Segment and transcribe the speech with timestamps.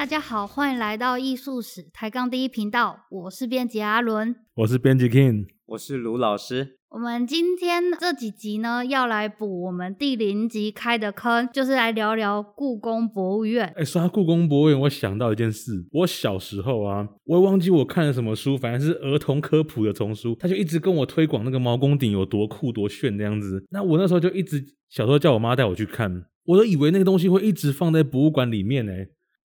[0.00, 6.78] 大家好，欢迎来到艺术史抬杠第一频道，我是编辑阿伦，我是编辑 King，我是卢老师。
[6.88, 13.70] 我们今天这几集呢，要来补我们第零集开的坑，就是来聊聊故宫博物院。
[13.76, 15.84] 哎，说到故宫博物院，我想到一件事。
[15.92, 23.66] 我小时候啊，我也忘记我看了什么书，反正是儿童科普的丛书，他就一直跟我推广那个毛公鼎有多酷多炫那样子。
[23.68, 28.92] 那我那时候就一直小时候叫我妈带我去看，我都以为那个东西会一直放在博物馆里面呢。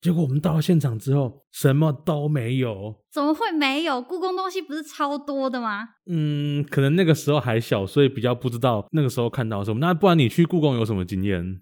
[0.05, 2.93] 结果我们到了现场之后，什么都没有。
[3.11, 3.99] 怎么会没有？
[3.99, 5.81] 故宫东西不是超多的吗？
[6.05, 9.79] 嗯，可能那个时候还小，所以比较不知道那个时候看到什么。
[9.79, 11.59] 那不然你去故宫有什么经验？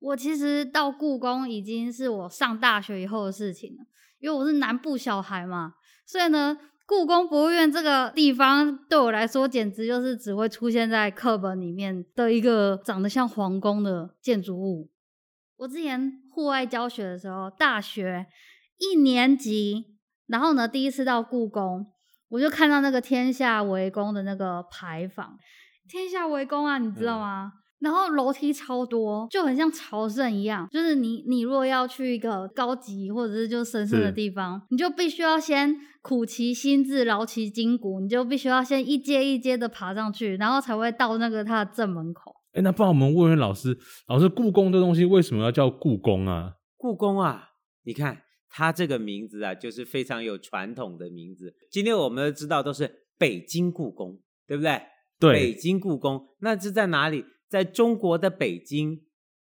[0.00, 3.84] 我其实到故宫已经是我上大学以后的事情了，
[4.18, 14.90] 因为我是南部小孩嘛，所以呢，故宫博物院这个地方对我来说，简直就是只会出现在课本里面的一个长得像皇宫的建筑物。
[15.58, 18.26] 我之前户外教学的时候，大学
[18.78, 19.86] 一年级，
[20.28, 21.84] 然后呢，第一次到故宫，
[22.28, 25.36] 我就看到那个天下为公的那个牌坊。
[25.88, 27.52] 天下为公啊，你知道吗？
[27.54, 30.68] 嗯、然后楼梯超多，就很像朝圣一样。
[30.70, 42.36] 就是你，你如果要去一个高级或者是就神圣的地方，你就必须要先苦其心志，劳其筋骨，你就必须要先一阶一阶的爬上去，然后才会到那个它的正门口。
[42.52, 43.76] 哎，那不然我们问问老师，
[44.08, 46.54] 老师，故宫这东西为什么要叫故宫啊？
[46.76, 47.50] 故宫啊，
[47.84, 51.54] 你看它这个名字啊，就是非常有传统的名字。
[51.70, 54.80] 今天我们知道都是北京故宫，对不对？
[55.20, 57.24] 对，北京故宫，那是在哪里？
[57.48, 59.00] 在中国的北京。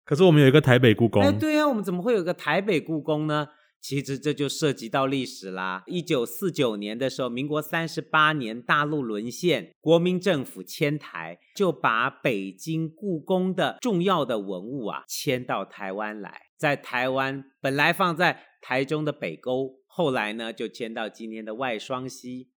[0.05, 1.23] 可是我们有一个台北故宫。
[1.23, 3.49] 哎，对呀，我们怎么会有个台北故宫呢？
[3.81, 5.83] 其实这就涉及到历史啦。
[5.87, 16.43] 一九四九年的时候，民国三十八年，大陆沦陷，国民政府迁台，就把北京故宫的重要的文物啊迁到台湾来。
[16.59, 22.51] 在台湾本来放在台中的北沟，后来呢就迁到今天的外双溪。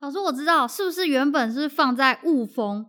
[0.00, 2.86] 老师，我知道是不是原本是放在雾峰？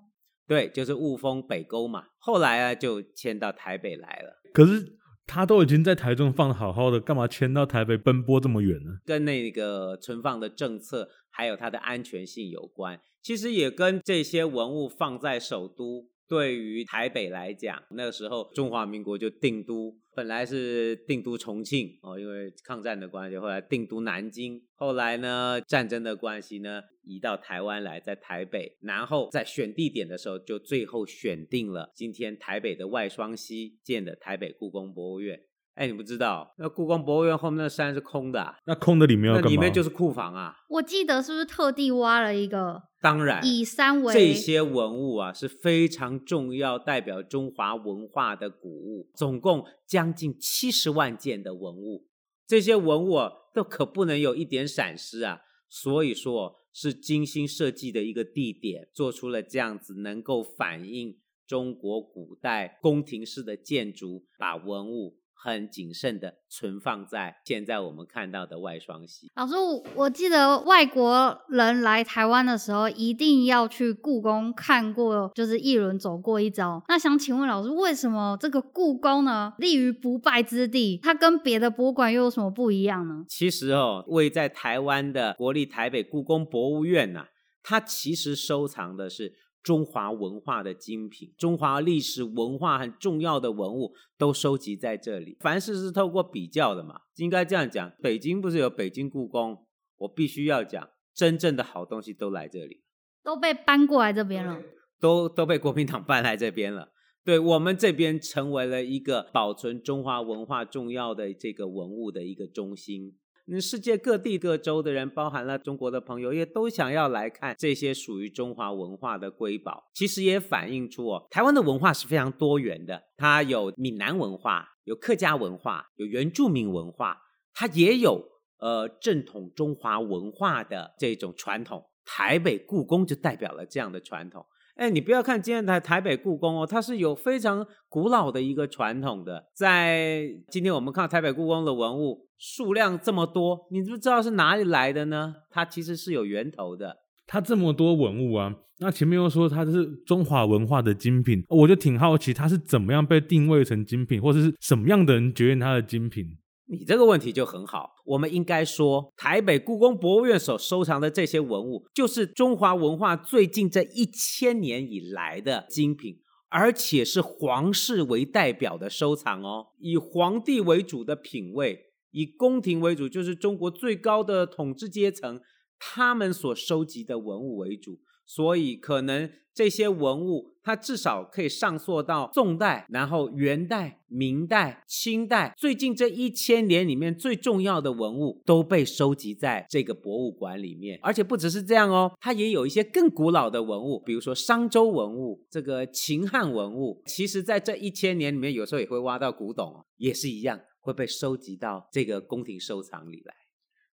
[0.48, 2.06] 对，就是雾峰北沟嘛。
[2.18, 4.42] 后来啊就迁到台北来了。
[4.54, 4.98] 可是。
[5.34, 8.98] 他都已经在台中放的好好的，干嘛迁到台北奔波这么远呢？
[9.06, 16.10] 跟那个存放的政策还有它的安全性有关，其实也跟这些文物放在首都。
[16.28, 35.42] 对于台北来讲，那个时候中华民国就定都，本来是定都重庆哦，因为抗战的关系，后来定都南京，后来呢战争的关系呢移到台湾来，在台北，然后在选地点的时候，就最后选定了今天台北的外双溪建的台北故宫博物院。
[35.74, 39.50] 哎，你不知道，那故宫博物院后面那山是空的，啊，那空的里面要干嘛？
[39.50, 40.54] 里面就是库房啊。
[40.70, 42.84] 我记得是不是特地挖了一个？
[43.02, 52.08] 当然，以山为这些文物啊是非常重要，代表中华文化的古物，总共将近七十万件的文物，
[52.46, 55.42] 这些文物啊都可不能有一点闪失啊。
[55.68, 61.18] 所以说，是精心设计的一个地点，做出了这样子能够反映
[61.48, 65.21] 中国古代宫廷式的建筑，把文物。
[65.44, 69.32] 很谨慎的存放在现在我们看到的外双溪。
[69.36, 69.56] 老师，
[69.96, 76.84] 我记得外国人来台湾的时候，一定要去故宫看过，就是一轮走过一遭。
[76.88, 83.26] 那想请问老师，为什么这个故宫呢，立于不败之地，它跟别的博物馆又有什么不一样呢？
[83.28, 87.28] 其实哦，位在台湾的国立台北故宫博物院呐、啊，
[87.64, 89.34] 它其实收藏的是。
[89.64, 95.38] 中华文化的精品，中华历史文化很重要的文物都收集在这里。
[95.40, 97.92] 凡事是透过比较的嘛，应该这样讲。
[98.02, 99.66] 北京不是有北京故宫？
[99.98, 102.82] 我必须要讲，真正的好东西都来这里，
[103.24, 104.60] 都被搬过来这边了，
[105.00, 106.92] 都都被国民党搬来这边了。
[107.24, 113.16] 对，我们这边成为了一个保存中华文化重要的这个文物的一个中心。
[113.60, 119.90] 世界各地各州的人，包含了中国的朋友，也都想要来看这些属于中华文化的瑰宝。
[119.94, 123.02] 其实也反映出哦，台湾的文化是非常多元的。
[123.18, 127.18] 它有闽南文化，有客家文化，有原住民文化，
[127.54, 128.24] 它也有
[128.60, 131.84] 呃正统中华文化的这种传统。
[132.06, 134.46] 台北故宫就代表了这样的传统。
[134.76, 139.50] 哎，你不要看今天的台北故宫哦，它是有非常古老的一个传统的。
[139.54, 145.36] 在今天我们看台北故宫的文物数量这么多，你知不知道是哪里来的呢？
[145.50, 146.98] 它其实是有源头的。
[147.28, 156.26] 它这么多文物啊，那前面又说它是中华文化的精品，我就挺好奇它是怎么样被定位成精品，或者是什么样的人决定它的精品？
[156.72, 171.78] 你这个问题就很好，我们应该说，台北故宫博物院所收藏的这些文物，就是中华文化最近这一千年以来的精品，而且是皇室为代表的收藏哦，以皇帝为主的品味，
[172.12, 175.42] 以宫廷为主，就是中国最高的统治阶层，
[175.78, 178.00] 他们所收集的文物为主。
[178.34, 185.54] 所以，可能这些文物，它至少可以上溯到宋代，然后元代、明代、清代。
[185.58, 190.98] 最近这一千年里面最重要的文物都被收集在这个博物馆里面。
[191.04, 197.02] 而且不只是这样哦，它也有一些更古老的文物，比如说商周文物、这个秦汉文物。
[197.06, 203.41] 其实，在这一千年里面，有时候也会挖到古董，也是一样会被收集到这个宫廷收藏里来。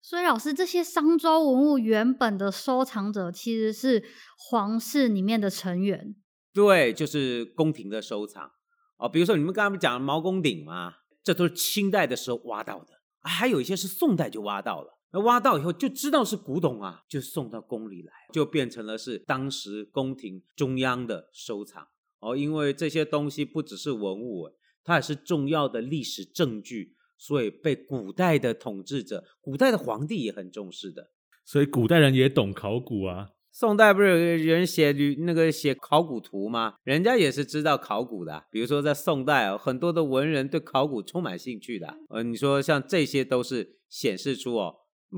[0.08, 4.02] 所以，老师，这些商周文物原本的收藏者其实是
[4.38, 6.16] 皇室里面的成员，
[6.55, 8.50] 对，就是宫廷的收藏
[8.96, 9.06] 哦。
[9.06, 12.87] 比如说你们刚刚讲毛公鼎嘛，这都是清代的时候挖到的，
[13.20, 14.99] 还有一些是宋代就挖到了。
[15.12, 21.87] 那挖到以后就知道是古董啊，就送到宫里来，就变成了是当时宫廷中央的收藏
[22.20, 22.34] 哦。
[22.34, 24.49] 因为这些东西不只是文物，
[24.82, 26.94] 它也是重要的历史证据。
[27.19, 31.11] 所以被古代的统治者、古代的皇帝也很重视的。
[31.44, 33.31] 所以古代人也懂考古啊。
[33.50, 36.75] 宋代不是有人写旅那个写考古图吗？
[36.85, 38.44] 人家也是知道考古的。
[38.53, 41.97] 比如说在宋代啊，很多的文人对考古充满兴趣的。
[42.11, 44.76] 呃，你说像这些都是显示出哦，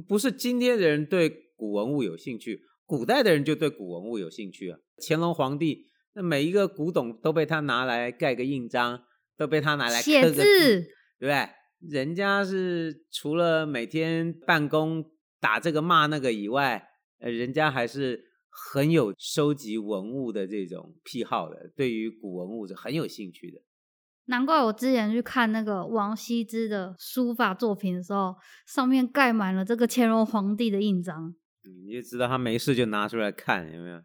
[0.08, 4.78] 不是今天的人对古文物有兴趣，古代的人就对古文物有兴趣啊。
[5.06, 9.02] 乾隆皇帝那每一个古董都被他拿来盖个印章，
[9.36, 10.86] 都被他拿来刻个字，对
[11.18, 11.48] 不对？
[11.80, 15.04] 人家是除了每天办公
[15.40, 16.88] 打这个骂那个以外，
[17.20, 23.62] 呃，人家还是很有收集文物的这种癖好的，对于古文物是很有兴趣的。
[24.26, 28.36] 难怪我之前去看那个王羲之的书法作品的时候，
[28.66, 31.34] 上面盖满了这个乾隆皇帝的印章。
[31.86, 34.02] 你就知道他没事就拿出来看，有没有？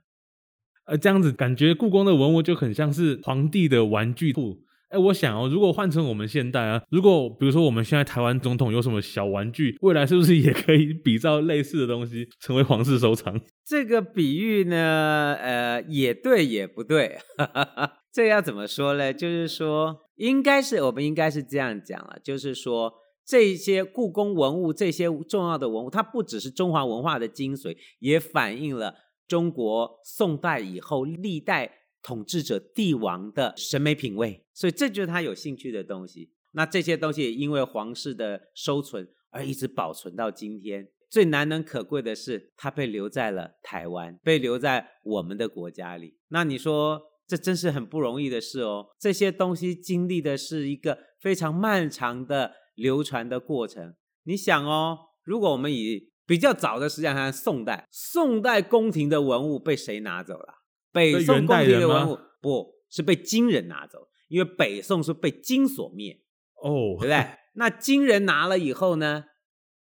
[0.86, 4.64] 呃，这样子感觉故宫的文物就很像是皇帝的玩具库。
[4.89, 13.39] 哎，我想哦，如果换成我们现代啊，如果比如说我们现在台湾总统有什么小玩具，未来是不是也可以比照类似的东西成为皇室收藏？
[13.65, 19.11] 这个比喻呢，呃，也对也不对，哈哈哈，这要怎么说呢？
[19.11, 22.93] 就是说，应该是我们应该是这样讲了，就是说，
[23.25, 28.93] 这些故宫文物，这些重要的文物，它不只是中华文化的精髓，也反映了
[29.27, 31.71] 中国宋代以后历代。
[32.06, 36.30] 统治者帝王的审美品味，所以这就是他有兴趣的东西。
[36.52, 40.88] 那这些东西也因为皇室的收存而一直保存到今天。
[41.10, 46.18] 最难能可贵的是，它被留在了台湾，被留在我们的国家里。
[46.28, 48.88] 那你说，这真是很不容易的事哦。
[49.00, 53.96] 这些东西经历的是一个非常漫长的流传的过程。
[54.25, 60.64] 你想哦，如果我们以比较早的时间看宋代，宋代宫廷的文物被谁拿走了？
[60.95, 66.21] 北宋宫廷的文物不是被金人拿走，因为北宋是被金所灭
[66.63, 67.27] 哦，对不对？
[67.56, 69.25] 那金人拿了以后呢？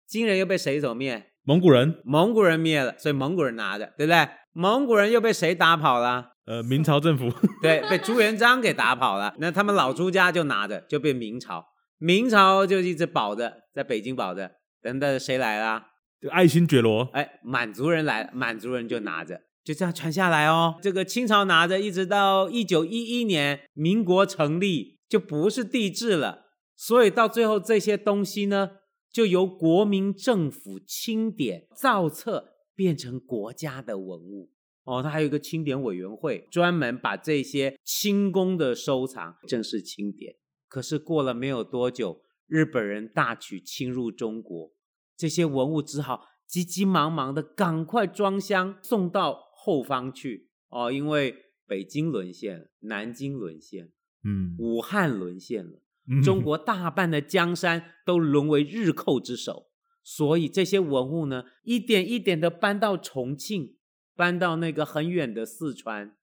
[0.08, 1.31] 金人又被谁所灭？
[1.44, 4.28] 蒙古人，蒙古人灭了，所以蒙古人拿的，对不对？
[4.54, 6.31] 蒙古人又被谁打跑了？
[6.46, 7.31] 呃，明朝政府
[7.62, 9.36] 对，被朱元璋给打跑了。
[9.40, 11.66] 那他们老朱家就拿着，就变明朝，
[11.98, 14.52] 明朝就一直保着，在北京保着。
[14.81, 15.88] 等等，谁来了？
[16.22, 19.41] 就爱新觉罗，哎，满族人来了，满族人就拿着。
[19.63, 26.48] 就这样传下来哦，这个清朝拿着，一直到一九一一年民国成立，就不是帝制了。
[26.75, 28.72] 所以到最后这些东西呢，
[29.12, 34.50] 就由国民政府清点造册，变成国家的文物。
[34.84, 40.38] 哦，它还有一个清点委员会，专门把这些清宫的收藏正式清点。
[40.68, 44.72] 可是过了没有多久，日本人大举侵入中国，
[45.15, 49.50] 这些文物只好急急忙忙的赶快装箱送到。
[49.63, 51.36] 后方去哦，因为
[51.68, 53.91] 北京沦陷了，南京沦陷，
[54.24, 55.84] 嗯，武汉沦陷了，
[56.24, 59.68] 中国大半的江山都沦为日寇之手，
[60.03, 63.75] 所以这些文物呢，一点一点的搬到重庆，
[64.15, 66.18] 搬到那个很远的四川。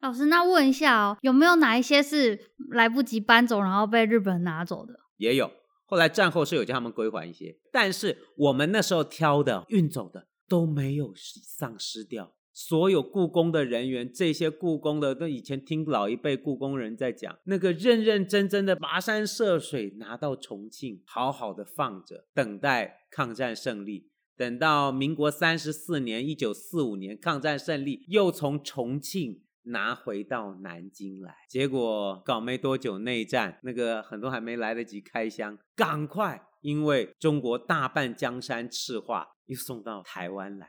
[0.00, 5.00] 老师，那问一下哦，有没有哪一些是来不及搬走，然后被日本人拿走的？
[5.16, 5.50] 也有，
[5.86, 12.33] 后来战后是有叫他们归还一些，但是我们那时候挑的、运走的都没有丧失掉。
[12.54, 24.08] 所有故宫的人员，这些故宫的都以前听老一辈故宫人在讲，那个认认真真的跋山涉水拿到重庆，好好的放着，等待抗战胜利。
[24.36, 31.34] 等到民国三十四年（一九四五年），抗战胜利，又从重庆拿回到南京来。
[31.48, 40.68] 结果搞没多久，内战那个很多还没来得及开箱，赶快因为中国大半江山赤化，又送到台湾来。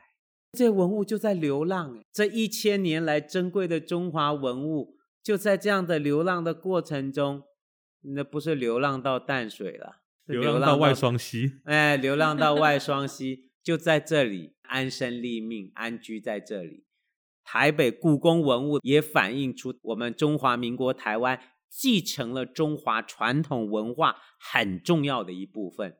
[0.52, 7.42] 这些文物就在流浪，这一千年来珍贵的中华文物，就在这样的流浪的过程中，
[8.00, 16.84] 那不是流浪到淡水了，流浪到外双溪， 哎，流浪到外双溪，就在这里安身立命，安居在这里。
[17.44, 21.38] 台北故宫文物也反映出我们中华民国台湾
[21.68, 25.96] 继承了中华传统文化很重要的一部分，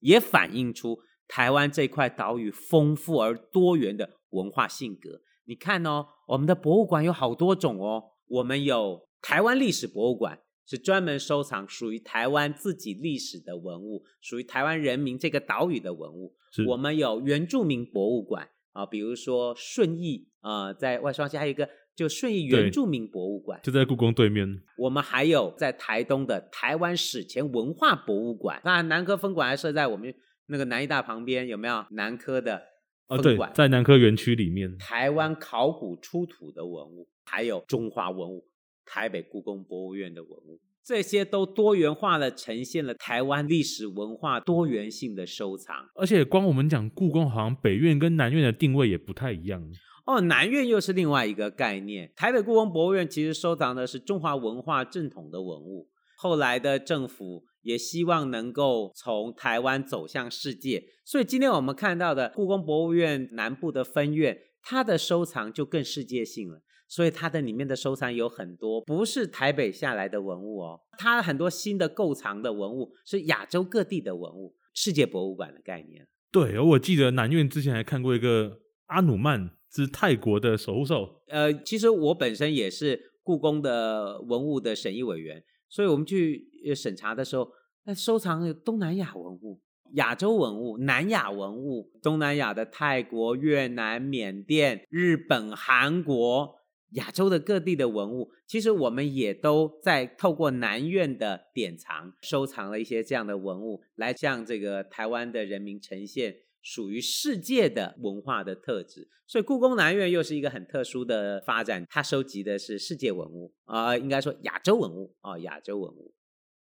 [0.00, 5.20] 也反映出台湾这块岛屿丰富而多元的文化性格。
[5.44, 10.40] 你看哦，我们的博物馆有好多种哦，我们有台湾历史博物馆。
[10.70, 16.34] 是专门收藏属于台湾自己历史的文物，属于台湾人民这个岛屿的文物。
[16.66, 21.66] 我们有原住民博物馆啊，比如说顺义啊、呃，在外双溪还有一个
[21.96, 24.46] 就顺义原住民博物馆，就在故宫对面。
[24.76, 30.14] 我们还有在台东的台湾史前文化博物馆，当然南科分馆还设在我们
[30.48, 32.62] 那个南医大旁边，有没有南科的
[33.08, 33.50] 分馆？
[33.50, 34.76] 哦，对，在南科园区里面。
[34.78, 38.48] 台湾考古出土的文物，还有中华文物。
[38.90, 45.90] 台北故宫博物院的文物，这些都多元化的呈现了台湾历史文化多元性的收藏。
[45.94, 49.62] 而且，光我们讲故宫，好像北院跟南院的定位也不太一样。
[50.06, 52.10] 哦，南院又是另外一个概念。
[52.16, 55.90] 台北故宫博物院其实收藏的是中华文化正统的文物。
[56.20, 66.62] 后来的政府也希望能够从台湾走向世界，所以今天我们看到的故宫博物院南部的分院，它的收藏就更世界性了。
[66.88, 76.08] 所以它的里面的收藏有很多不是台北下来的文物哦，它很多新的购藏的文物是亚洲各地的文物，世界博物馆的概念。
[76.32, 81.22] 对，而我记得南院之前还看过一个阿努曼，之泰国的守护兽。
[81.28, 87.50] 呃，其实我本身也是故宫的文物的审议委员，所以我们去审查的时候，
[87.84, 89.60] 那收藏有东南亚文物、
[89.94, 96.57] 亚洲文物、南亚文物，东南亚的泰国、越南、缅甸、日本、韩国。
[96.92, 109.08] 亚洲的各地的文物，其实我们也都在透过南院的典藏，收藏了一些这样的文物，来向这个台湾的人民呈现属于世界的文化的特质。
[109.26, 116.14] 所以故宫南院又是一个很特殊的发展，它收集的是世界文物啊、应该说亚洲文物啊、亚洲文物。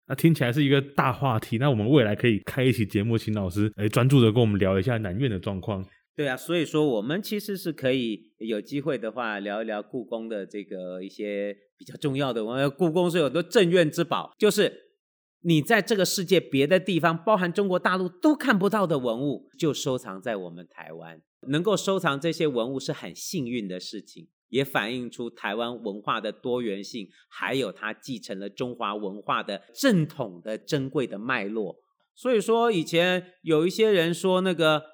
[0.06, 5.84] 那听起来是一个大话题，那我们未来可以开一期节目，请老师来专注的跟我们聊一下南院的状况。
[6.16, 12.44] 对啊，所以说我们其实是可以有机会的话聊一聊故宫的这个一些比较重要的。
[12.44, 14.92] 我们故宫是有很多镇院之宝，就是
[15.40, 21.20] 你在这个世界别的地方，包含中国大陆都看不到的文物，就收藏在我们台湾。
[21.48, 31.80] 能够收藏这些文物是很幸运的事情，也反映出台湾文化的多元性，还有它继承了中华文化的正统的珍贵的脉络。
[32.14, 34.93] 所以说，以前有一些人说那个。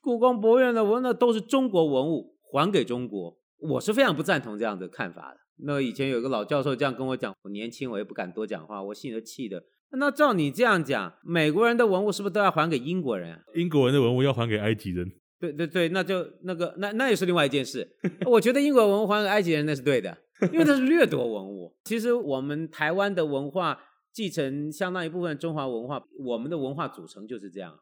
[0.00, 5.40] 故宫博物院的文物都是中国文物，还给中国，我是非常不赞同这样的看法的。
[5.62, 9.62] 那以前有一个老教授这样跟我讲，我年轻我也不敢多讲话，我心里都气的。
[9.92, 13.38] 那照你这样讲，美国人的文物是不是都要还给英国人？
[13.54, 15.10] 英国人的文物要还给埃及人？
[15.38, 17.86] 对对对，那就那个那那也是另外一件事。
[18.26, 20.16] 我觉得英国文物还给埃及人那是对的，
[20.52, 21.74] 因为它是掠夺文物。
[21.84, 23.78] 其实我们台湾的文化
[24.12, 27.74] 继承相当一部分中华文化，我们的文化组成就是这样。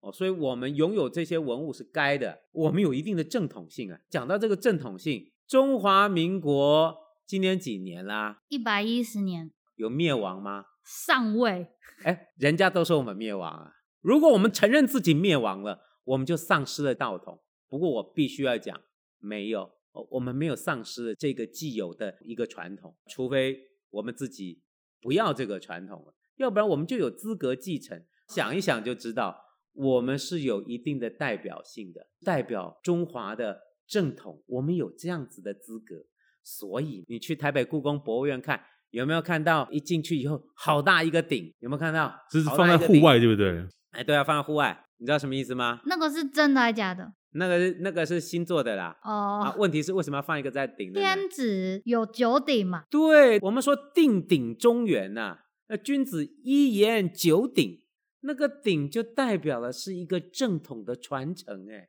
[0.00, 3.98] 哦，所以我们拥有这些文物是该的，我们有一定的正统性啊。
[4.08, 8.42] 讲到这个正统性，中华民国今年几年啦？
[8.48, 9.50] 一百一十年。
[9.74, 10.66] 有灭亡吗？
[10.84, 11.68] 上位。
[12.04, 13.72] 哎，人家都说我们灭亡啊。
[14.00, 17.40] 如果我们承认自己灭亡了，我们就丧失了道统。
[17.68, 18.80] 不过我必须要讲，
[19.18, 19.72] 没有，
[20.10, 23.58] 我们没有丧失了这个既有的一个传统，除非
[23.90, 24.62] 我们自己
[25.00, 28.04] 不要这个传统了，要不然我们就有资格继承。
[28.28, 29.47] 想一想就知道。
[29.78, 36.04] 我们是有一定的代表性的，代表中华的正统，我们有这样子的资格。
[36.42, 41.54] 所以你去台北故宫博物院看，有没有看到一进去以后好大一个鼎？
[41.60, 42.12] 有没有看到？
[42.28, 43.64] 这是放在户外，对不对？
[43.92, 44.84] 哎，对啊，放在户外。
[44.96, 45.80] 你知道什么意思吗？
[45.86, 47.12] 那个是真的还是假的？
[47.34, 48.98] 那个是那个是新做的啦。
[49.04, 49.42] 哦。
[49.44, 50.92] 啊，问题是为什么要放一个在鼎？
[50.92, 52.84] 天子有九鼎嘛？
[52.90, 57.80] 对，我们说定鼎中原呐、啊，那君子一言九鼎。
[58.20, 61.88] 那个鼎就代表了是一个正统的传承，哎，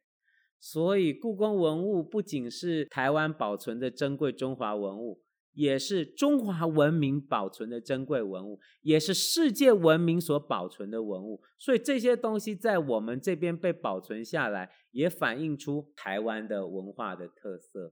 [0.60, 5.22] 所以故宫文物不仅是台湾保存的珍贵中华文物，
[5.54, 11.42] 也是中华文明保存的珍贵文物，也是世界文明所保存的文物。
[11.58, 17.92] 所以这些东西在我们这边被保存下来，也反映出台湾的文化的特色。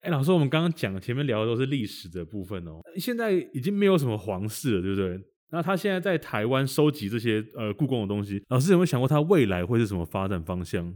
[0.00, 5.18] 哎，老师，我们刚刚讲前面聊的都是历史的部分哦，现在已经没有什么皇室了，对不对？
[5.50, 10.94] 那他现在在台湾收集这些呃故宫的东西，老师有没有想过他未来会是什么发展方向？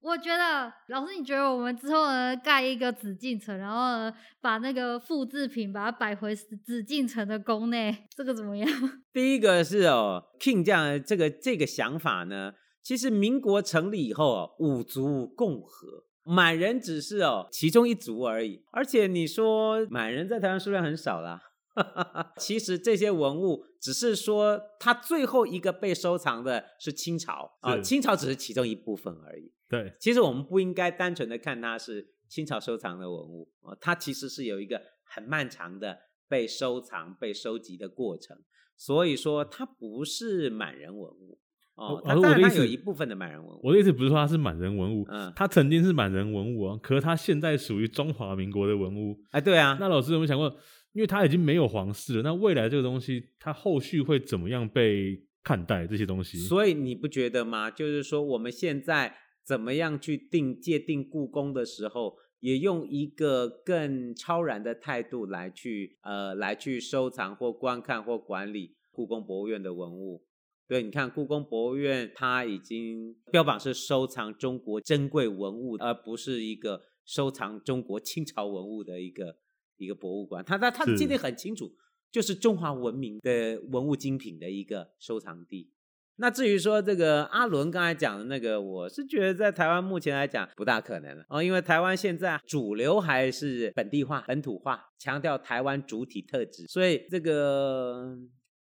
[0.00, 8.68] 我觉得老师，你觉得我们之后呢盖一个紫禁城，然后呢把那个复制品把它摆回紫禁城的宫内，这个怎么样？
[9.14, 21.40] 第一个是哦，King 这样这个这个想法呢，其实民国成立以后哦，五族共和，满人只是哦其中一族而已，而且你说满人在台湾数量很少啦。
[22.38, 29.52] 其实这些文物只是说，它最后一个被收藏的是清朝啊，清朝只是其中一部分而已。
[29.68, 35.98] 对，其实我们不应该单纯的看它是清朝收藏的文物啊，它其实是有一个很漫长的
[36.28, 38.36] 被收藏、被收集的过程。
[38.76, 41.38] 所以说，它不是满人文物
[41.76, 43.60] 哦，它当然有一部分的满人文物。
[43.62, 49.18] 我的意思不是说它是满人文物，嗯，它曾经是满人文物啊，可是它现在属于中华民国的文物。
[49.30, 50.54] 哎，对啊，那老师有没有想过？
[50.92, 56.38] 因为它已经没有皇室了，那未来这个东西，它后续会怎么样被看待这些东西？
[56.38, 57.70] 所以你不觉得吗？
[57.70, 70.22] 就是说我们现在怎么样去定界定故宫的时候，也用一个更超然的态度来去呃来去收藏或观看或管理故宫博物院的文物。
[70.68, 79.38] 对，你看故宫博物院，它已经标榜是收藏中国珍贵文物，而不是一个收藏中国清朝文物的一个。
[79.84, 81.70] 一个博物馆，他他他记得很清楚，
[82.10, 85.70] 就是中华文明的文物精品的一个收藏地。
[86.16, 98.14] 那至于说这个阿伦刚才讲的那个，我是觉得在台湾目前来讲不大可能了哦，因为台湾现在主流还是本地化、本土化，强调台湾主体特质，所以这个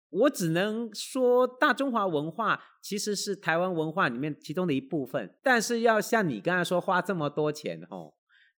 [0.09, 8.13] 我只能说大中华文化其实是台湾文化里面其中的一部分，但是要像你刚才说花这么多钱哦。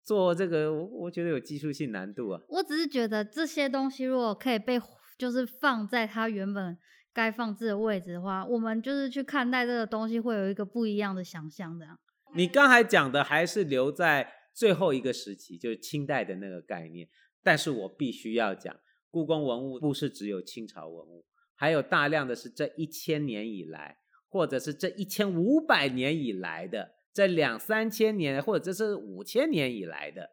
[0.04, 2.40] 做这个，我我觉得有技术性难度啊。
[2.48, 4.78] 我只是觉得这些东西如果可以被
[5.18, 6.76] 就是放在它原本
[7.12, 11.86] 该放置的位置的话，我们就是去看待这个东西会有一个不一样的想象的。
[12.34, 17.08] 你刚才讲的还是留在最后一个时期，就是清代的那个概念。
[17.42, 18.74] 但是我必须要讲，
[19.10, 26.90] 故宫文物不是只有清朝文物，还有大量的是这一千年以来，或者是这一千五百年以来的。
[27.14, 30.32] 这两三千年，或者这是五千年以来的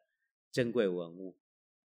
[0.52, 1.38] 珍贵文物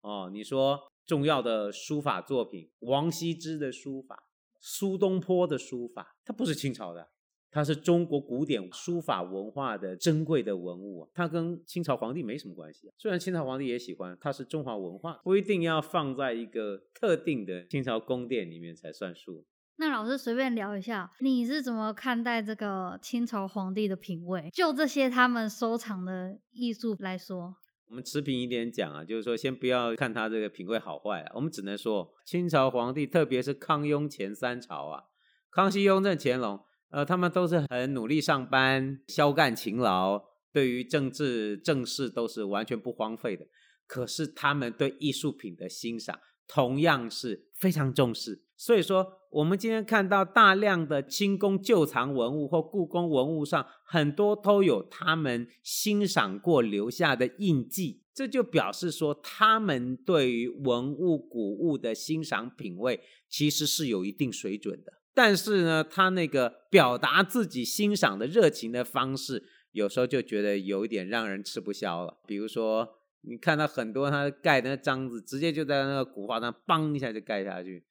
[0.02, 0.30] 哦。
[0.32, 4.28] 你说重要的书法作品，王羲之的书法，
[4.62, 7.10] 苏东坡的书法，它不是清朝的，
[7.50, 12.94] 它是中国古典书法文化的珍贵的文物，它跟清朝皇帝没什么关系。
[13.00, 19.44] 虽然清朝皇帝也喜欢，它是中华文化，不一定要放在一个特定的清朝宫殿里面才算数。
[19.78, 24.50] 那老师随便聊一下，你是怎么看待这个清朝皇帝的品味？
[24.54, 27.56] 就这些他们收藏的艺术来说，
[27.90, 35.04] 我们持平一点讲啊，就是说先不要看他这个品味好坏啊，我们只能说清朝皇帝，特别是康雍乾三朝啊，
[35.52, 36.60] 康熙、雍正、乾隆，
[36.92, 43.48] 呃，他们都是很努力上班，消干勤劳，对于政治政事都是完全不荒废的。
[43.88, 48.44] 可是他们对艺术品的欣赏，同样是非常重视。
[48.64, 64.94] 所以说，我们今天看到大量的清宫旧藏文物或故宫文物上，很多都有他们欣赏过留下的印记，这就表示说，他们对于文物古物的欣赏品味其实是有一定水准的。
[65.14, 72.18] 但是呢，他那个表达自己欣赏的热情的方式，有时候就觉得有一点让人吃不消了。
[72.26, 72.88] 比如说，
[73.24, 77.84] 你看到很多他盖的那章子，直接就在那个古画上，梆一下就盖下去。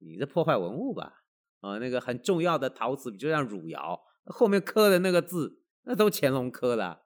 [0.00, 1.12] 你这破坏文物吧？
[1.60, 7.02] 啊，那个很重要的陶瓷，就像汝窑后面刻的那个字，那都乾隆刻的，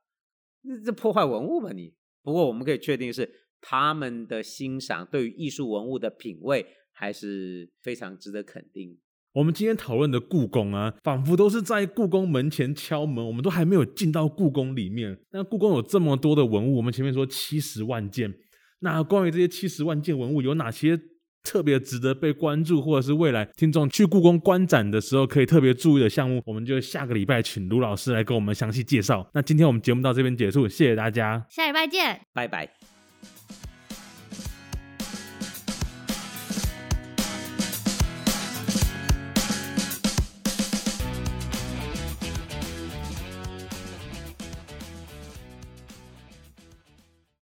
[0.62, 1.92] 那这破坏文物吧你？
[2.22, 3.28] 不过我们可以确定是
[3.60, 8.96] 他们的欣赏，对于艺术文物的品味还是非常值得肯定。
[9.32, 15.18] 我们今天讨论的故宫啊，仿佛都是在故宫门前敲门，我们都还没有进到故宫里面。
[15.32, 18.32] 那故宫有这么多的文物，我们前面说七十万件，
[18.78, 20.96] 那关于这些七十万件文物有哪些？
[21.44, 29.28] 特别值得被关注，或者是未来听众去故宫观展的时候可以特别注意的项目，我们就下个礼拜请卢老师来给我们详细介绍。
[29.34, 32.83] 那今天我们节目到这边结束，谢谢大家，下礼拜见，拜拜。